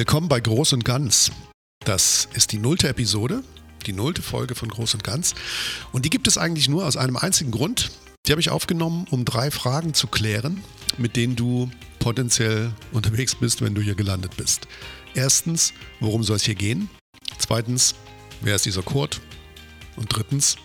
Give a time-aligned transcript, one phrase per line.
[0.00, 1.30] Willkommen bei Groß und Ganz.
[1.84, 3.44] Das ist die nullte Episode,
[3.84, 5.34] die nullte Folge von Groß und Ganz.
[5.92, 7.90] Und die gibt es eigentlich nur aus einem einzigen Grund.
[8.26, 10.64] Die habe ich aufgenommen, um drei Fragen zu klären,
[10.96, 14.68] mit denen du potenziell unterwegs bist, wenn du hier gelandet bist.
[15.12, 16.88] Erstens, worum soll es hier gehen?
[17.36, 17.94] Zweitens,
[18.40, 19.20] wer ist dieser Kurt?
[19.96, 20.56] Und drittens,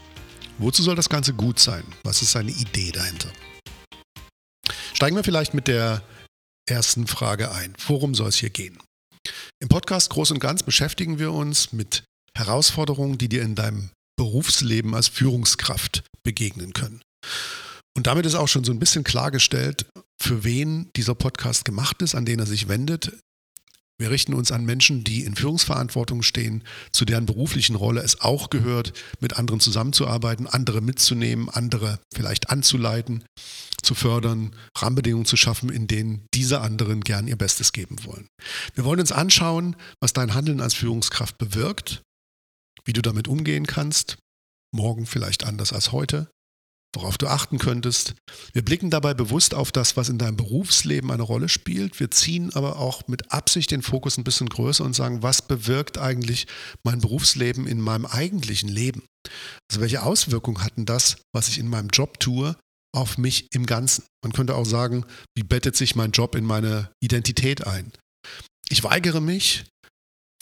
[0.59, 1.83] wozu soll das Ganze gut sein?
[2.05, 3.33] Was ist seine Idee dahinter?
[4.93, 6.03] Steigen wir vielleicht mit der
[6.69, 7.75] ersten Frage ein.
[7.85, 8.77] Worum soll es hier gehen?
[9.59, 12.03] Im Podcast Groß und Ganz beschäftigen wir uns mit
[12.37, 17.01] Herausforderungen, die dir in deinem Berufsleben als Führungskraft begegnen können.
[17.95, 19.85] Und damit ist auch schon so ein bisschen klargestellt,
[20.21, 23.17] für wen dieser Podcast gemacht ist, an den er sich wendet.
[23.97, 28.49] Wir richten uns an Menschen, die in Führungsverantwortung stehen, zu deren beruflichen Rolle es auch
[28.49, 28.91] gehört,
[29.21, 33.23] mit anderen zusammenzuarbeiten, andere mitzunehmen, andere vielleicht anzuleiten,
[33.81, 38.27] zu fördern, Rahmenbedingungen zu schaffen, in denen diese anderen gern ihr Bestes geben wollen.
[38.73, 42.01] Wir wollen uns anschauen, was dein Handeln als Führungskraft bewirkt,
[42.83, 44.17] wie du damit umgehen kannst,
[44.75, 46.27] morgen vielleicht anders als heute,
[46.95, 48.15] worauf du achten könntest.
[48.53, 51.99] Wir blicken dabei bewusst auf das, was in deinem Berufsleben eine Rolle spielt.
[51.99, 55.97] Wir ziehen aber auch mit Absicht den Fokus ein bisschen größer und sagen, was bewirkt
[55.97, 56.47] eigentlich
[56.83, 59.03] mein Berufsleben in meinem eigentlichen Leben?
[59.69, 62.55] Also welche Auswirkungen hatten das, was ich in meinem Job tue,
[62.95, 64.05] auf mich im Ganzen?
[64.23, 67.91] Man könnte auch sagen, wie bettet sich mein Job in meine Identität ein?
[68.69, 69.65] Ich weigere mich,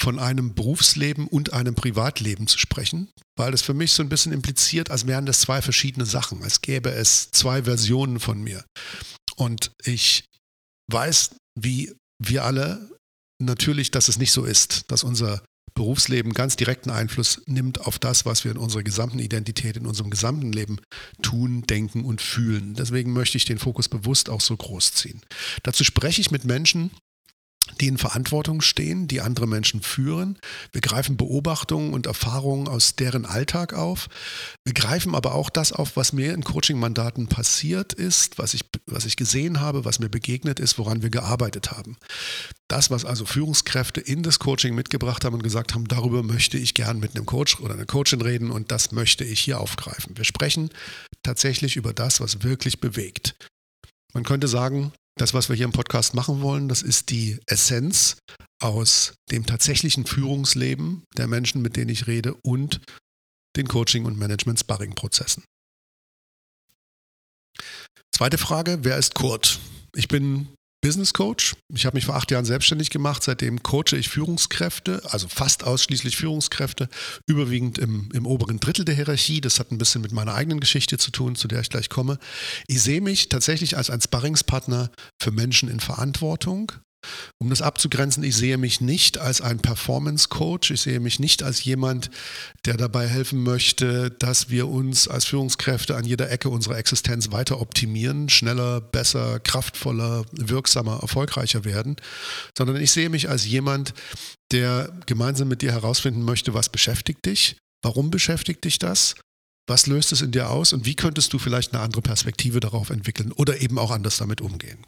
[0.03, 4.33] von einem Berufsleben und einem Privatleben zu sprechen, weil das für mich so ein bisschen
[4.33, 8.65] impliziert, als wären das zwei verschiedene Sachen, als gäbe es zwei Versionen von mir.
[9.37, 10.25] Und ich
[10.91, 12.91] weiß, wie wir alle
[13.41, 15.41] natürlich, dass es nicht so ist, dass unser
[15.73, 20.09] Berufsleben ganz direkten Einfluss nimmt auf das, was wir in unserer gesamten Identität, in unserem
[20.09, 20.79] gesamten Leben
[21.21, 22.73] tun, denken und fühlen.
[22.73, 25.21] Deswegen möchte ich den Fokus bewusst auch so groß ziehen.
[25.63, 26.91] Dazu spreche ich mit Menschen,
[27.81, 30.37] die in Verantwortung stehen, die andere Menschen führen.
[30.71, 34.07] Wir greifen Beobachtungen und Erfahrungen aus deren Alltag auf.
[34.63, 39.05] Wir greifen aber auch das auf, was mir in Coaching-Mandaten passiert ist, was ich, was
[39.05, 41.97] ich gesehen habe, was mir begegnet ist, woran wir gearbeitet haben.
[42.67, 46.73] Das, was also Führungskräfte in das Coaching mitgebracht haben und gesagt haben, darüber möchte ich
[46.73, 50.17] gern mit einem Coach oder einer Coachin reden und das möchte ich hier aufgreifen.
[50.17, 50.69] Wir sprechen
[51.23, 53.35] tatsächlich über das, was wirklich bewegt.
[54.13, 58.17] Man könnte sagen, das, was wir hier im Podcast machen wollen, das ist die Essenz
[58.59, 62.81] aus dem tatsächlichen Führungsleben der Menschen, mit denen ich rede und
[63.55, 65.43] den Coaching- und Management-Sparring-Prozessen.
[68.11, 69.59] Zweite Frage, wer ist Kurt?
[69.95, 70.49] Ich bin
[70.83, 71.55] Business Coach.
[71.73, 73.23] Ich habe mich vor acht Jahren selbstständig gemacht.
[73.23, 76.89] Seitdem coache ich Führungskräfte, also fast ausschließlich Führungskräfte,
[77.25, 79.39] überwiegend im, im oberen Drittel der Hierarchie.
[79.39, 82.19] Das hat ein bisschen mit meiner eigenen Geschichte zu tun, zu der ich gleich komme.
[82.67, 84.91] Ich sehe mich tatsächlich als ein Sparringspartner
[85.21, 86.73] für Menschen in Verantwortung,
[87.39, 91.43] um das abzugrenzen, ich sehe mich nicht als ein Performance Coach, ich sehe mich nicht
[91.43, 92.09] als jemand,
[92.65, 97.61] der dabei helfen möchte, dass wir uns als Führungskräfte an jeder Ecke unserer Existenz weiter
[97.61, 101.95] optimieren, schneller, besser, kraftvoller, wirksamer, erfolgreicher werden,
[102.57, 103.93] sondern ich sehe mich als jemand,
[104.51, 109.15] der gemeinsam mit dir herausfinden möchte, was beschäftigt dich, warum beschäftigt dich das,
[109.67, 110.73] was löst es in dir aus?
[110.73, 114.41] Und wie könntest du vielleicht eine andere Perspektive darauf entwickeln oder eben auch anders damit
[114.41, 114.85] umgehen.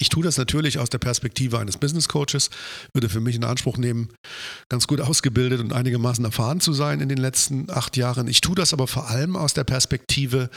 [0.00, 2.48] Ich tue das natürlich aus der Perspektive eines Business Coaches,
[2.94, 4.08] würde für mich in Anspruch nehmen,
[4.70, 8.26] ganz gut ausgebildet und einigermaßen erfahren zu sein in den letzten acht Jahren.
[8.26, 10.48] Ich tue das aber vor allem aus der Perspektive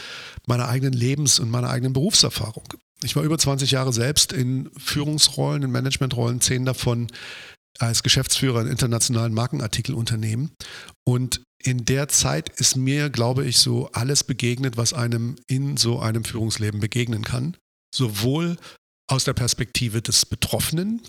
[0.48, 2.64] meiner eigenen Lebens- und meiner eigenen Berufserfahrung.
[3.04, 7.08] Ich war über 20 Jahre selbst in Führungsrollen, in Managementrollen, zehn davon
[7.80, 10.52] als Geschäftsführer in internationalen Markenartikelunternehmen.
[11.06, 16.00] Und in der Zeit ist mir, glaube ich, so alles begegnet, was einem in so
[16.00, 17.58] einem Führungsleben begegnen kann.
[17.94, 18.58] Sowohl
[19.10, 21.02] aus der Perspektive des Betroffenen,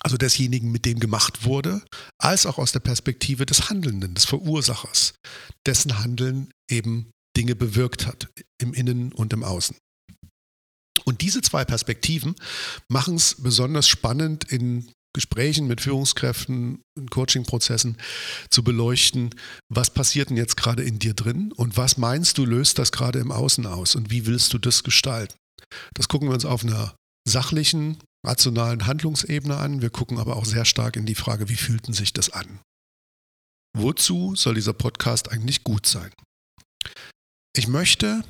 [0.00, 1.82] also desjenigen, mit dem gemacht wurde,
[2.18, 5.14] als auch aus der Perspektive des Handelnden, des Verursachers,
[5.66, 8.28] dessen Handeln eben Dinge bewirkt hat,
[8.60, 9.76] im Innen und im Außen.
[11.04, 12.34] Und diese zwei Perspektiven
[12.88, 17.98] machen es besonders spannend in Gesprächen mit Führungskräften, in Coachingprozessen
[18.50, 19.34] zu beleuchten,
[19.68, 23.18] was passiert denn jetzt gerade in dir drin und was meinst du, löst das gerade
[23.18, 25.34] im Außen aus und wie willst du das gestalten?
[25.94, 26.94] Das gucken wir uns auf einer
[27.26, 29.82] sachlichen, rationalen Handlungsebene an.
[29.82, 32.60] Wir gucken aber auch sehr stark in die Frage, wie fühlten sich das an?
[33.76, 36.12] Wozu soll dieser Podcast eigentlich gut sein?
[37.56, 38.22] Ich möchte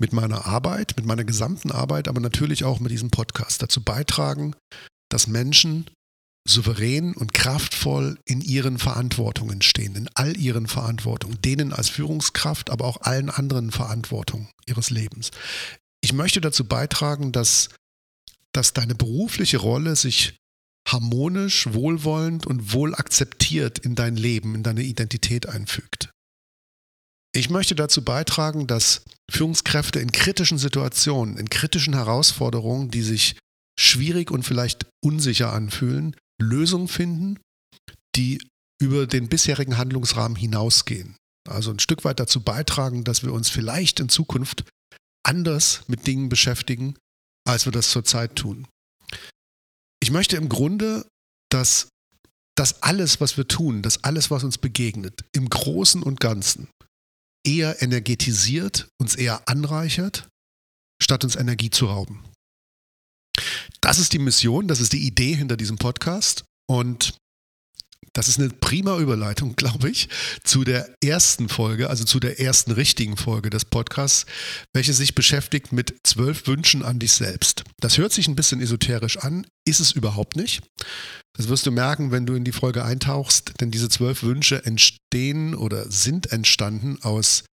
[0.00, 4.54] mit meiner Arbeit, mit meiner gesamten Arbeit, aber natürlich auch mit diesem Podcast dazu beitragen,
[5.10, 5.86] dass Menschen
[6.48, 12.86] souverän und kraftvoll in ihren Verantwortungen stehen, in all ihren Verantwortungen, denen als Führungskraft, aber
[12.86, 15.30] auch allen anderen Verantwortungen ihres Lebens.
[16.02, 17.68] Ich möchte dazu beitragen, dass
[18.52, 20.36] dass deine berufliche Rolle sich
[20.88, 26.10] harmonisch, wohlwollend und wohl akzeptiert in dein Leben, in deine Identität einfügt.
[27.34, 33.36] Ich möchte dazu beitragen, dass Führungskräfte in kritischen Situationen, in kritischen Herausforderungen, die sich
[33.78, 37.38] schwierig und vielleicht unsicher anfühlen, Lösungen finden,
[38.16, 38.46] die
[38.82, 41.16] über den bisherigen Handlungsrahmen hinausgehen.
[41.48, 44.64] Also ein Stück weit dazu beitragen, dass wir uns vielleicht in Zukunft
[45.24, 46.96] anders mit Dingen beschäftigen,
[47.44, 48.66] als wir das zurzeit tun.
[50.02, 51.06] Ich möchte im Grunde,
[51.50, 51.88] dass
[52.56, 56.68] das alles, was wir tun, dass alles, was uns begegnet, im Großen und Ganzen
[57.46, 60.28] eher energetisiert, uns eher anreichert,
[61.02, 62.24] statt uns Energie zu rauben.
[63.80, 66.44] Das ist die Mission, das ist die Idee hinter diesem Podcast.
[66.68, 67.16] Und
[68.14, 70.08] das ist eine prima Überleitung, glaube ich,
[70.44, 74.26] zu der ersten Folge, also zu der ersten richtigen Folge des Podcasts,
[74.72, 77.64] welche sich beschäftigt mit zwölf Wünschen an dich selbst.
[77.80, 80.62] Das hört sich ein bisschen esoterisch an, ist es überhaupt nicht.
[81.34, 85.54] Das wirst du merken, wenn du in die Folge eintauchst, denn diese zwölf Wünsche entstehen
[85.54, 87.44] oder sind entstanden aus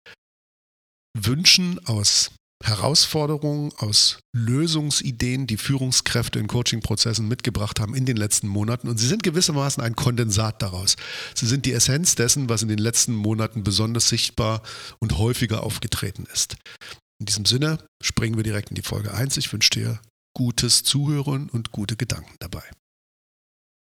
[1.16, 2.32] Wünschen, aus
[2.64, 8.88] Herausforderungen, aus Lösungsideen, die Führungskräfte in Coaching-Prozessen mitgebracht haben in den letzten Monaten.
[8.88, 10.96] Und sie sind gewissermaßen ein Kondensat daraus.
[11.34, 14.62] Sie sind die Essenz dessen, was in den letzten Monaten besonders sichtbar
[14.98, 16.56] und häufiger aufgetreten ist.
[17.20, 19.36] In diesem Sinne springen wir direkt in die Folge 1.
[19.36, 20.00] Ich wünsche dir
[20.34, 22.62] gutes Zuhören und gute Gedanken dabei.